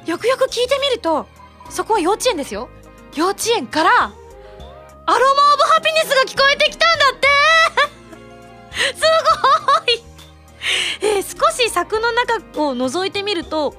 [0.08, 1.28] よくよく聞いてみると
[1.70, 2.68] そこは幼稚園ですよ。
[3.14, 4.16] 幼稚園からアロ
[5.36, 7.28] マ・オブ・ハピネスが聞こえてきたんだって！
[8.98, 9.04] す
[9.86, 10.02] ごい！
[11.16, 13.76] えー、少し柵の中を覗いてみると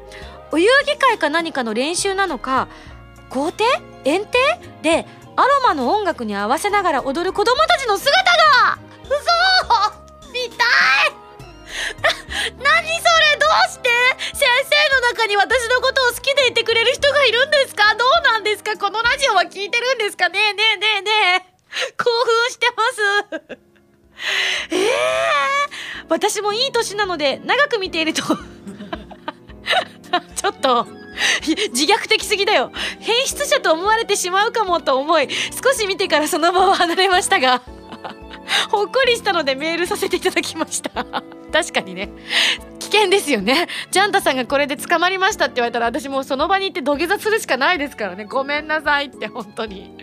[0.53, 2.69] お遊戯会か何かの練習なのか
[3.31, 3.67] 校庭
[4.05, 4.31] 園庭？
[4.83, 8.13] でアロマの音楽に合わせながら踊る子供たちの姿
[8.67, 8.79] が！
[9.05, 10.31] 嘘！
[10.33, 10.65] 見た
[11.09, 11.13] い！
[12.63, 13.39] 何それ？
[13.39, 13.89] どうして？
[14.35, 14.47] 先
[14.91, 17.95] 生の中に私のことを好きでいてくれる人がいるんですか？
[17.95, 18.77] どうなんですか？
[18.77, 20.29] このラジオは聞いてるんですか？
[20.29, 21.11] ねえねえねえね
[21.49, 21.53] え。
[21.97, 22.83] 興奮してま
[23.49, 23.57] す。
[24.71, 28.23] え えー、私もいい年なので長く見ていると。
[30.35, 30.87] ちょっと
[31.73, 32.73] 自虐的すぎだよ。
[33.01, 35.29] 変質者と思われてしまうかもと思い
[35.63, 37.63] 少し見てからその場を離れましたが
[38.71, 40.91] ほっこりしたのでメールさせていただきました。
[41.53, 42.11] 確かにね。
[42.79, 43.69] 危険ですよね。
[43.91, 48.25] ジャンタさんがこれで捕まりましたって言われたら私もうその場に行って土下座するしかないですからね。
[48.25, 50.02] ごめんなさいって本当に。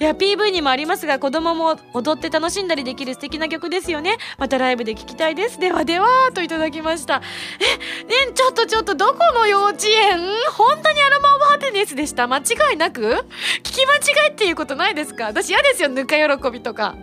[0.00, 4.16] いや PV にもありますが子供も踊って楽しんだりできる素敵な曲ですよね。
[4.38, 5.58] またライブで聴きたいです。
[5.58, 7.20] ではではといただきました。
[7.58, 10.20] えねちょっとちょっとどこの幼稚園？
[10.52, 12.28] 本当にアロマオブハテネスでした。
[12.28, 12.42] 間違
[12.74, 13.00] いなく？
[13.00, 15.24] 聞き間違いっていうことないですか？
[15.26, 15.88] 私嫌ですよ。
[15.88, 16.94] ぬか喜びとか。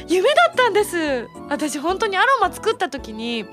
[0.00, 1.28] えー、夢だったんです。
[1.50, 3.44] 私本当にアロマ作った時に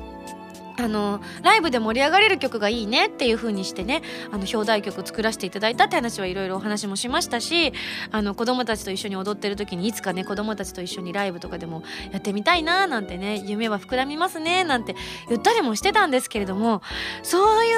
[0.80, 7.74] あのライブで盛り上がれる曲がいいねっていう風にしてねあの表題曲作らせていただいたって話はいろいろお話もしましたし
[8.12, 14.96] あの子供たちと一緒に踊ってる時にいつかね子供たちと一緒にライブとかでもやってみたいななんてね夢は膨らみますねなんて
[15.28, 16.82] 言ったりもしてたんですけれども
[17.24, 17.76] そういう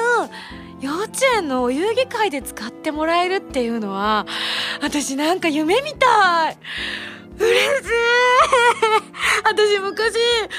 [0.80, 4.26] 幼稚園のお遊戯会で使ってもらえるっていうのは
[4.80, 6.56] 私なんか夢みたい。
[7.38, 7.62] 嬉しい。
[9.44, 10.14] 私昔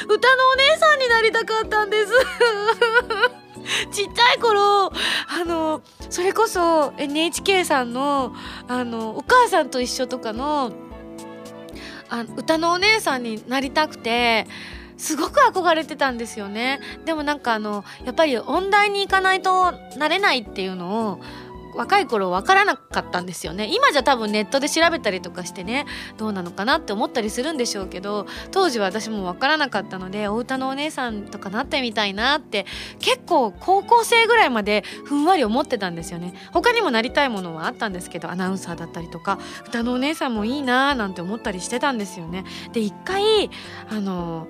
[0.06, 2.12] 歌のお姉さんになりたかったんです。
[3.92, 4.92] ちっちゃい頃あ
[5.46, 8.36] のそれこそ NHK さんの
[8.68, 10.72] あのお母さんと一緒とかの
[12.10, 14.48] あ歌のお姉さんになりたくて
[14.98, 16.80] すごく憧れてたんですよね。
[17.06, 21.20] でもなんかあのやっぱり音大に行かないとなれないっていうのを
[21.76, 23.70] 若い頃分からなかったんですよね。
[23.74, 25.86] 今じゃ多分ネットで調べたりとかしてね
[26.18, 32.66] どうなのかなって思ったりするんでしょうけど当時は私も分からなかったのでお歌のお姉さんとかなってみたいなって
[33.00, 36.34] 結構高校生ぐらいまでふんわり思ってたんですよね。
[36.52, 42.44] 他にもなりたいものはあったんですけどアナウンサーだったりとか歌のお姉さんもいいなーなんて思ったりしてたんですよね。
[42.72, 43.50] で一回
[43.90, 44.48] あの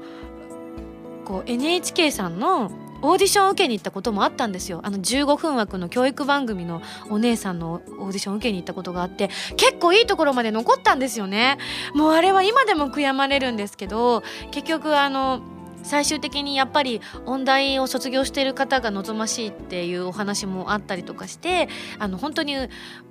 [1.26, 2.72] こう NHK さんの
[3.04, 4.80] オーディションを受けに行ったこともあったんですよ。
[4.84, 11.58] あの15分枠の教育番組のお姉さんのオーディションを受けに行ったことがあって結構いいところまで残ったんですよね。
[11.94, 15.42] もうあれは今でも悔やまれるんですけど結局あの
[15.84, 21.68] 最終的にやっぱり音大を卒業している方が望ましいっていうお話もあったりとかして
[22.00, 22.56] あの本当に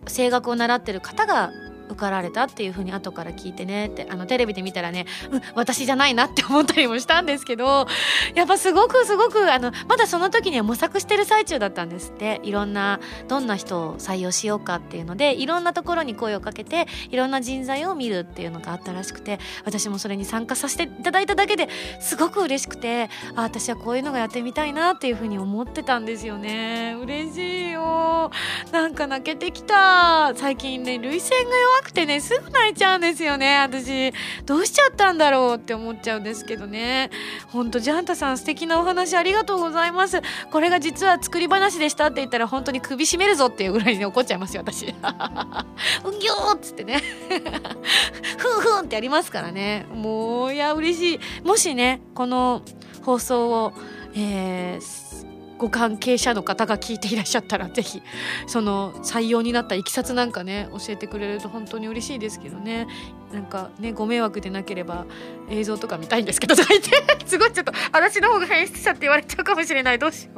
[0.09, 1.53] 声楽を習ってる方が
[1.93, 7.87] 受かられたっていう風に後から聞いてねってあのテレビで見たらね、うん、私じゃないなって思ったりもしたんですけど
[8.35, 12.41] やっぱすごくすごくあのまだその時には模索してる最中だったんですって。
[12.43, 21.69] いろんなどんな人を採用しようかっていうのでいろんなところに声をかけていろんな人材を見るっていうのがあったらしくて私もそれに参加させていただいただけで
[22.01, 26.97] すごく嬉しくてあ私はこういうのがやってみたいなっていう風に思ってたんですよね。
[27.01, 28.31] 嬉しいよ。
[28.71, 30.35] なんか泣けてきた。
[30.35, 33.59] 最近ね涙腺がくてねすぐ泣いちゃうんですよね。
[33.59, 34.13] 私
[34.47, 37.11] どうしちゃったんだろうって思っちゃうんですけどね。
[37.49, 40.21] ほんとジャンタさん素敵なお話ありがとうございます。
[40.51, 44.87] これが実は作り話でしたって言ったら本当に首絞めるぞっていうぐらいに怒っちゃいますよ私。
[46.05, 47.03] うんぎょーっつってね。
[48.39, 49.87] ふんふんってやりますからね。
[49.93, 51.47] もういや嬉しい。
[51.47, 52.63] もしねこの
[53.03, 53.73] 放送を
[54.15, 55.32] えー
[55.63, 58.03] ご関係者の方が聞いていらっしゃったら是非
[58.49, 62.89] その採用になったいきさつなんかね教えてくれると本当に嬉しいですけどね。
[63.33, 65.07] なんかねご迷惑でなければ
[65.49, 66.91] 映像とか見たいんですけどとか言って
[67.27, 70.01] すごいちょっと私の方が変質者って言われちゃうかもしれない。
[70.01, 70.33] どうしよ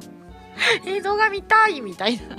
[0.87, 0.89] う。
[0.91, 2.37] 映像が見たいみたいな。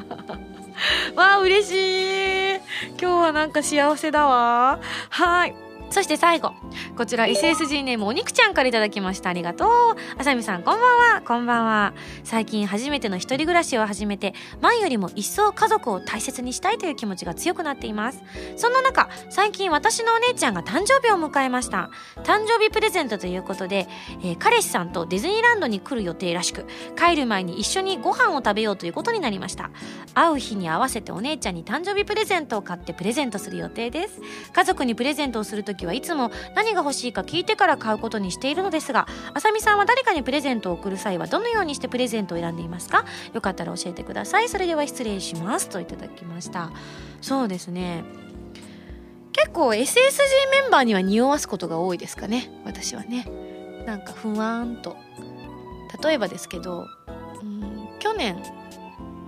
[1.17, 2.55] わあ嬉しい。
[2.99, 4.79] 今日はなんか幸せだわ。
[5.09, 5.64] はい。
[5.89, 6.53] そして最後
[6.97, 9.29] こちら SSG ネームお肉ちゃんから頂きました。
[9.29, 9.69] ありがとう。
[10.17, 11.21] あさみさんこんばんは。
[11.21, 11.93] こんばんは。
[12.23, 18.21] 最近初めての一人暮らしを始めて前よりも一層家族を大切にしたいという気持ちが強くなっています。
[18.55, 21.89] そんな中最近私のお姉ちゃんが誕生日を迎えました。
[22.23, 23.87] 誕生日プレゼントということで、
[24.23, 26.65] えー、彼氏さんとディズニーランドに来る予定らしく
[26.97, 29.71] 帰る前に一緒にご飯を食べようということになりました。
[30.13, 34.21] 会う日に合わせてお姉ちゃんに誕生日プレゼントを買ってプレゼントする予定です。
[34.53, 43.05] 家族にプレゼントをすると時はいつも何が欲しいか聞いてから買うことにしているのですがあさみさんは誰かにプレゼントを送る際はどのようにしてプレゼントを選んでいますか？
[43.33, 44.49] よかったら教えてください。
[44.49, 46.71] それでは失礼しますといただきました。
[47.21, 48.03] そうですね。
[49.31, 49.81] 結構 SSG
[50.61, 52.49] メンバーには匂わすことが多いですかね？
[52.65, 53.27] 私はね。
[53.85, 54.95] なんかふわーんと。
[56.03, 56.87] 例えばですけど、
[57.41, 58.37] うん、去年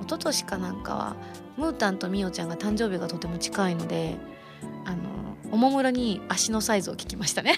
[0.02, 1.16] 一昨年かなんかは
[1.58, 4.18] ムータンとミオちゃんが誕生日がとても近いので
[4.86, 5.17] あの
[5.52, 7.56] おもむろに足のサイズを聞きましたね。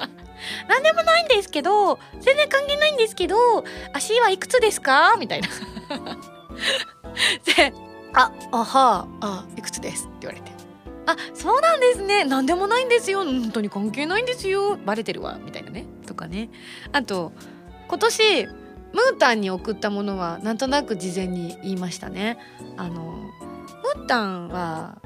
[0.68, 3.36] 何でもないんですけど全然関係ないんですけど
[3.92, 5.16] 足はいくつですか？
[5.18, 5.48] みたいな。
[7.56, 7.72] で
[8.14, 10.52] 「ああはあいくつです」って言われて
[11.06, 12.24] 「あそうなんですね。
[12.24, 13.24] 何でもないんですよ。
[13.24, 14.76] 本当に関係ないんですよ。
[14.76, 15.86] バレてるわ」みたいなね。
[16.06, 16.50] とかね。
[16.92, 17.32] あと
[17.88, 22.38] 今年ムータンに送ったものはなんとなく事前に言いましたね。
[22.76, 24.98] あのムータンは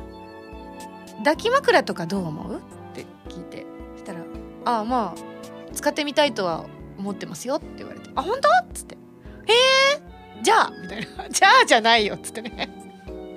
[1.21, 2.57] 抱き枕とかどう思う？
[2.57, 2.61] っ
[2.95, 3.67] て聞いて。
[3.97, 4.21] したら
[4.65, 6.65] 「ああまあ使ってみたいとは
[6.99, 8.97] 思ってますよ」って言われて「あ本当?」っつって
[9.47, 9.53] 「へ
[9.97, 12.77] えじゃあ」みたいな「じゃあじゃないよ」っつってね。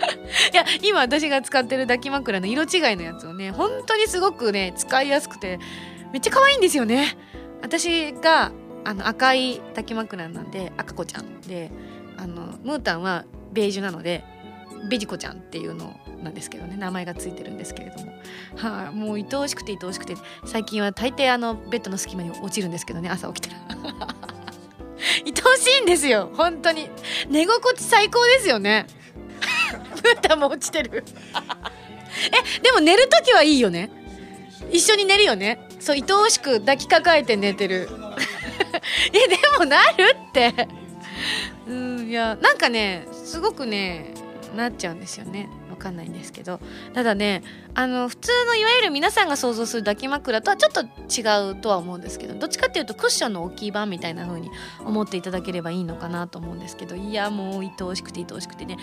[0.52, 5.60] いや今私が使ってる抱き枕の色違いのやつをね本当にすごくね使いやすくて
[6.12, 7.18] めっちゃ可愛いんですよね。
[7.62, 8.52] 私が
[8.84, 11.72] あの赤い抱き枕なんで赤子ちゃんで
[12.18, 14.26] あのムータンはベージュなので
[14.90, 15.94] ベジコちゃんっていうのを
[16.24, 18.14] なんですけどね名前がついてるんですけれども。
[18.56, 23.62] はい、あ、もう愛おしくて愛おしくて最近は大抵あのベッドの隙間に落ちるんですけどね朝起きたら。
[25.26, 26.90] 愛おしいんですよ本当に。
[27.30, 28.88] 寝心地最高ですよね。
[30.04, 31.04] ムータンも落ちてる。
[32.58, 33.90] えでも寝る時はいいよね。
[34.72, 35.68] 一緒に寝るよね。
[35.80, 37.90] そう愛おしく抱きかかえて寝てる。
[39.14, 40.68] えでもなるって。
[41.68, 44.14] うんいやなんかねすごくね
[44.56, 45.50] なっちゃうんですよね。
[45.84, 46.60] かんないんですけど
[46.94, 47.44] ただね
[47.76, 54.50] あの普通のいわゆる皆さんが想像する抱き枕とはちょっと違うとは思うんですけどどっちかっていうとクッションの大きい版みたいな風に
[54.86, 58.78] 思っていただければいいのかなと思うんですけどいやもう愛おしくて愛おしくてね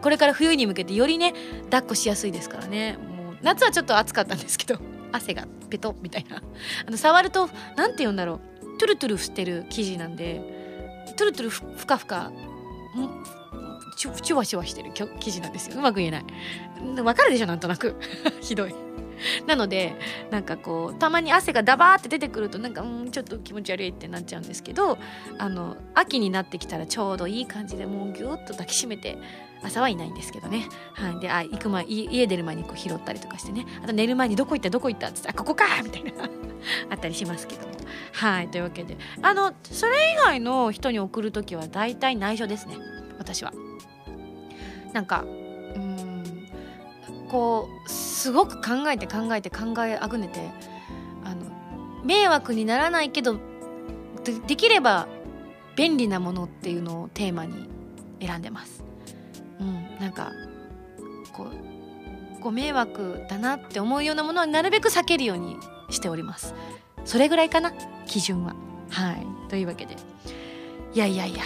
[0.00, 2.96] これから冬に向けてよりね抱っこしやすいですからね。
[2.98, 4.80] もう夏はちょっと暑かったんですけど
[5.12, 6.42] 汗がペトみたいな。
[6.86, 8.78] あの触ると何て言うんだろう。
[8.78, 10.42] トゥルトゥルしてる生地なんで
[11.16, 12.30] トゥルトゥルふかふか
[13.96, 14.92] チュチュワチュワしてる。
[14.94, 15.78] 生地なんですよ。
[15.78, 16.24] うまく言えない。
[17.02, 17.96] わかるでしょなんとなく。
[18.40, 18.74] ひどい。
[19.46, 19.94] なので
[20.30, 24.98] なんかこうたまに汗がダバーって出てくるとなんかうんちょっと気持ち悪いってなっちゃうんですけど
[25.38, 29.18] あの秋になってきたらちょうどいい感じでもうギュッと抱きしめて
[29.62, 33.64] 朝はいないんですけどね、はい、であ行く前家出る前にこう拾ったりとかしてね。
[33.82, 36.12] あと寝る前にどこ行ったどこ行ったっつってあここかみたいな。
[36.90, 37.74] あったりしますけども。
[38.12, 38.48] はい。
[38.48, 38.96] というわけで。
[39.22, 42.76] あのそれ以外の人に送る時は大体内緒ですね。
[43.18, 43.52] 私は。
[44.96, 45.24] なんか
[45.74, 46.48] うん
[47.28, 50.40] こうすごく考えて考えて考えあぐねて
[51.22, 51.50] あの
[52.02, 53.38] 迷惑にならないけど
[54.46, 55.06] できれば
[55.76, 57.68] 便利なものっていうのをテーマに
[58.22, 58.82] 選んでます。
[59.60, 60.32] うん、なんか
[61.34, 65.58] こうご迷惑だなって思うようなものはなるべく避けるように
[65.90, 66.54] しております。
[67.04, 67.70] それぐらいかな
[68.06, 68.54] 基準は。
[68.88, 69.26] はい。
[69.50, 69.94] というわけで。
[70.94, 71.42] いやいやいや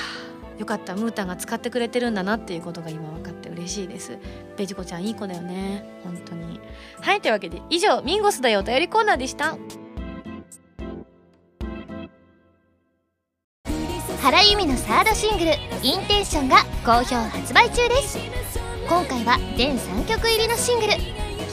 [0.58, 0.94] よかった。
[0.94, 4.18] ムータンが使ってくれてるんだなっていうことが今分かって嬉しいです。
[4.56, 5.84] ベジコちゃんいい子だよね。
[6.04, 6.60] 本当に。
[7.00, 9.56] はいというわけで以上ミンゴスだよお便りコーナーでした。
[14.22, 18.18] 原由美のサードシングル「インテンション」が好評発売中です。
[18.88, 20.92] 今回は全3曲入りのシングル。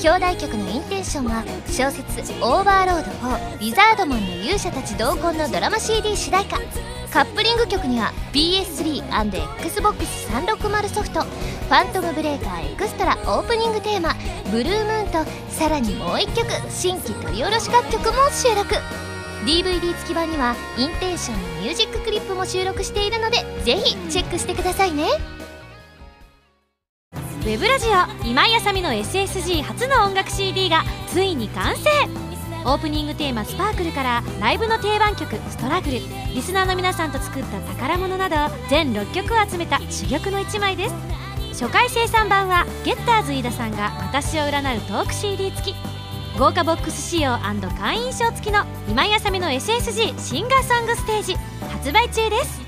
[0.03, 6.57] 表題曲の「インテンション」は小説「オーバーロード4リザードマンの勇者たち同梱」のドラマ CD 主題歌。
[7.17, 14.15] カップリング曲には PS3&Xbox360 ソフト「ファントムブレーカーエクストラ」オープニングテーマ
[14.53, 18.75] 「ブルームーン」とさらにもう1曲新規取り下ろし楽曲も収録。
[19.47, 25.07] DVD 付き版にはインテンションのミュージッククリップも収録しているのでぜひチェックしてくださいね。
[27.13, 27.93] ウェブラジオ
[28.27, 32.26] 今井あさみの SSG 初の音楽 CD がついに完成。
[32.67, 36.01] オープニングテーマ「スパークル」からライブの定番曲「ストラグル」
[36.35, 38.35] リスナーの皆さんと作った宝物など
[38.69, 40.95] 全6曲を集めた珠玉の1枚です。
[41.53, 45.75] 初回生産版はゲッターズ飯田さんが私を占うトーク CD 付き。
[46.37, 47.39] 豪華ボックス仕様
[47.79, 51.35] 会員証付きの今井あさみの SSG シンガーソングステージ
[51.71, 52.61] 発売中です。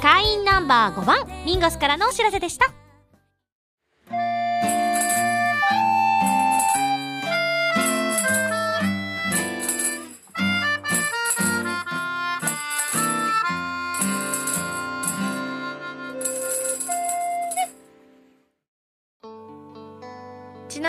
[0.00, 2.81] 会員ナンバー5番ミンゴスからのお知らせでした。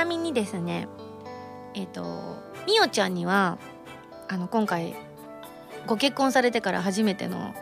[0.03, 0.89] なみにですね
[1.73, 2.03] えっ、ー、と
[2.67, 3.57] みおちゃんには
[4.27, 4.95] あの今回
[5.87, 7.55] ご結婚されてから初めての、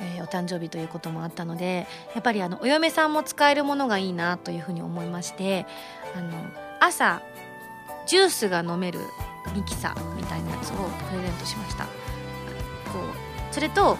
[0.00, 5.66] えー、お誕生日ということもあったのでやっぱりあのお嫁さんも使えるものがいいなというふうに思いまして
[6.16, 6.32] あの
[6.80, 7.22] 朝
[8.06, 8.98] ジュースが飲める
[9.54, 11.84] ミキサーみたいなやつをプレゼントしました。
[11.84, 11.90] こ
[13.50, 13.96] うそれと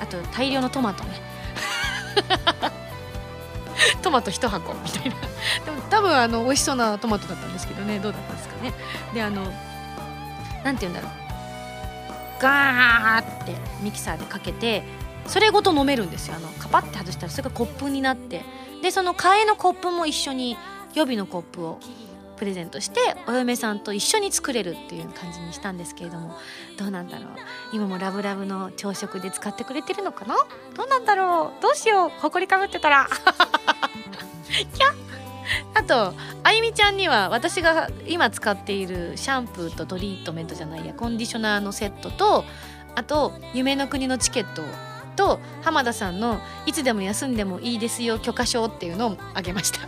[0.00, 1.12] あと大量のトマトね。
[4.02, 5.16] トマト1箱みたいな。
[5.64, 7.98] でも多分あの美味しそうなトマトだったんですけどね。
[7.98, 8.72] どうだったんですかね。
[9.14, 9.42] であの
[10.64, 11.10] 何て言うんだろう。
[12.40, 14.84] ガーってミキサーでかけて
[15.26, 16.36] それごと飲めるんですよ。
[16.36, 18.44] あのカパッて外したらそれがコップになって。
[18.82, 20.56] でその替えのコップも一緒に
[20.94, 21.80] 予備のコップを
[22.38, 26.36] プレゼントしてお嫁さんと一緒に作れるっていう感じにしたんですけれども
[26.78, 27.26] どうなんだろう。
[27.72, 30.36] 今もラブラブの朝食で使ってくれてるのかな？
[30.74, 31.62] どうなんだろう？
[31.62, 32.08] どうしよう？
[32.10, 33.08] ほこりかぶってたら。
[34.48, 34.88] キャ
[35.74, 42.44] あとあゆみちゃんには私が今使っているシャンプーとトリートメントじゃないやコンディショナーのセットと
[42.94, 44.62] あと夢の国のチケット
[45.16, 49.80] と浜田さんの「いつでも休んでもいいですよ許可証」っていうのをあげました。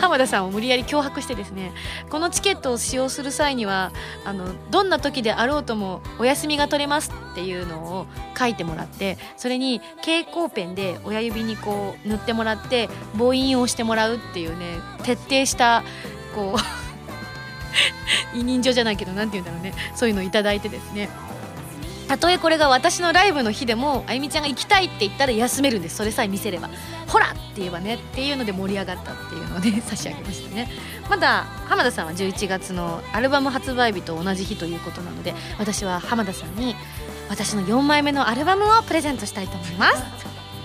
[0.00, 1.72] 浜田さんを無理やり脅迫してですね
[2.10, 3.92] このチケットを使用する際には
[4.24, 8.06] あのどんな時であろうともお休みが取れますっていうのを
[8.38, 15.82] 書いてもらってそれに蛍光ペンで親指にこう塗ってもらって母音をしてもらうっていうね徹底した
[16.34, 16.56] こ
[18.34, 21.08] う委任状じゃないけど何て言うんだろうねそういうのを頂いてですね。
[22.08, 25.94] たとえこれが私のライブの日でもあゆみちゃんが行きたいって言ったら休めるんです。
[25.94, 26.68] それさえ見せれば。
[27.10, 30.68] ほらって言えばねっていうので盛り上がったっていうので差し上げましたね。
[31.08, 36.76] まだ浜田さんは11月のアルバム発売日と同じ日ということなので私は浜田さんに
[37.28, 40.04] 私の4枚目のアルバムをプレゼントしたいと思います。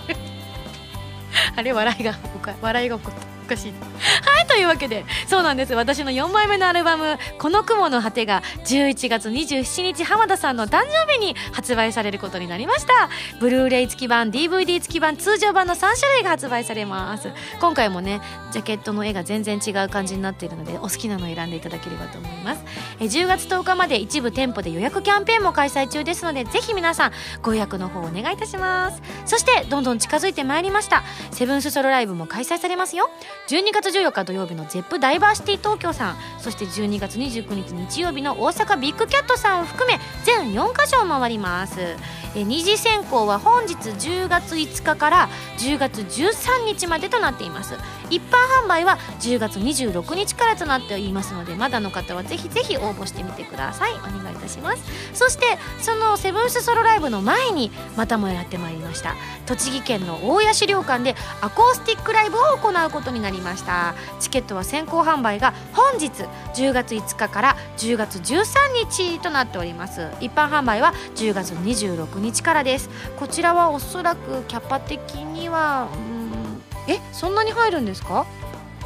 [1.56, 2.14] あれ笑いが
[2.62, 3.35] 笑いが起こった。
[3.46, 3.72] おかしい。
[3.72, 5.74] はいというわけでそうなんです。
[5.74, 13.08] 私の4枚目のアルバム「この雲の果て」が11月27日浜田さんの誕生日に発売されることになりました。
[13.38, 17.30] ブルーレイ付き版 DVD 付き版通常版の3種類が発売されます。
[17.60, 18.20] 今回もね
[18.50, 22.64] ジャケットの絵が全然違う感じになっているのでお好きなのを選んでいただければと思います。
[22.98, 29.00] え10月10日まで一部店舗で予約キャンペーンも開催中ですのでぜひ皆さんご予約の方お願いいたします。
[29.24, 31.04] そしてどんどん近づいてまいりました。
[31.30, 33.10] セブンスソロライブも開催されますよ。
[33.48, 36.16] 12月14日土曜日の ZEP ダイバーシティ東京さん。
[36.38, 41.96] そして12月29日日曜日の大阪ビッグキャットさんを含め全4カ所を回ります。
[42.34, 45.28] え二次選考は本日10月5日から
[45.58, 47.74] 10月13日までとなっています。
[48.10, 53.94] 一般販売は10月26日からとなっていますのでまだの方はぜひぜひ応募してみてください。
[53.94, 54.82] お願いいたします。
[55.14, 55.44] そして
[55.80, 59.14] そのセブンスソロライブの前にまたもやってまいりました。
[59.46, 63.96] 栃木県の大谷資料館でアコースティックライブを行うことになりました。
[64.20, 66.10] チケットは先行販売が本日
[66.54, 68.44] 10月5日から10月13
[68.88, 70.08] 日となっております。
[70.20, 72.88] 一般販売は10月26日からです。
[73.18, 78.26] こちらはおそらくキャパ的にはうんえそんなに入るんですか？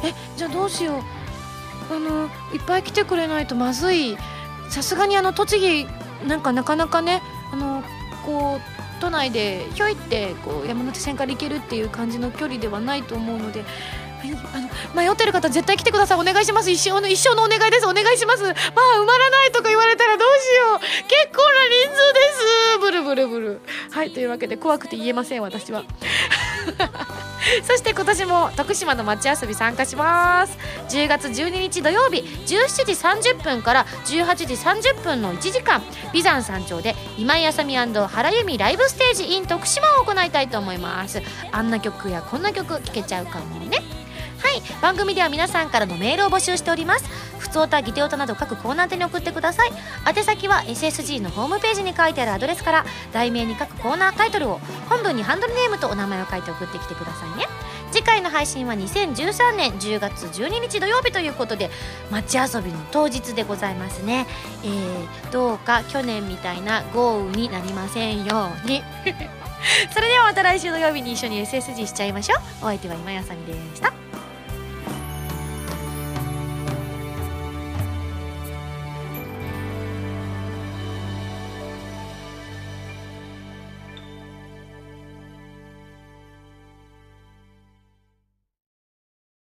[0.03, 1.03] えじゃあどうしよ
[1.91, 1.93] う。
[1.93, 4.17] あのいっぱい来てくれないとまずい。
[4.71, 7.21] さすがにあの栃木なんかなかなかね
[7.51, 7.83] あの
[8.25, 8.61] こう
[9.01, 13.65] 都内でひょいってこう山手線から行けるっていう感じの距離ではないと思うので
[14.53, 16.19] あの迷ってる方絶対来てください。
[16.19, 16.69] お願いします。
[16.69, 17.87] 一生の一生のお願いです。
[17.87, 18.43] お願いします。
[18.43, 20.79] まあ埋まらないとか言われたらどうしよう。
[21.07, 22.19] 結構な人数で
[22.73, 22.79] す。
[22.79, 23.61] ブルブルブル。
[23.91, 25.83] はいというわけで怖くて言えません私は。
[27.63, 30.57] そして今年も徳島の街遊び参加します。
[30.89, 35.81] 10月12日土曜日17時30分から18時30分の1時間
[36.13, 41.21] 美山山頂で今井あさみ原由美ライブステージ in 徳島を行いたいと思います。
[41.51, 43.79] あんな曲やこんな曲聴けちゃうかもね。
[44.41, 44.61] はい。
[44.81, 47.05] 番組では皆さんからのメールを募集しております。
[47.39, 49.71] ふつおたギテオタなど各コーナー宛に送ってください。
[50.07, 57.45] 宛先は SSG のホームページに書いてあるアドレスから題名に各コーナータイトルを本文にハンドルネームとお名前を書いて送ってきてくださいね。
[57.91, 61.69] 次回の配信は2013年10月12日土曜日ということで
[62.09, 64.27] 街遊びの当日でございますね、
[64.63, 68.81] えー、どうか去年みたいな豪雨になりませんように。
[69.93, 72.39] それではまた来週土曜日に一緒に SSG しちゃいましょう。
[72.61, 74.00] お相手は今やさみでした。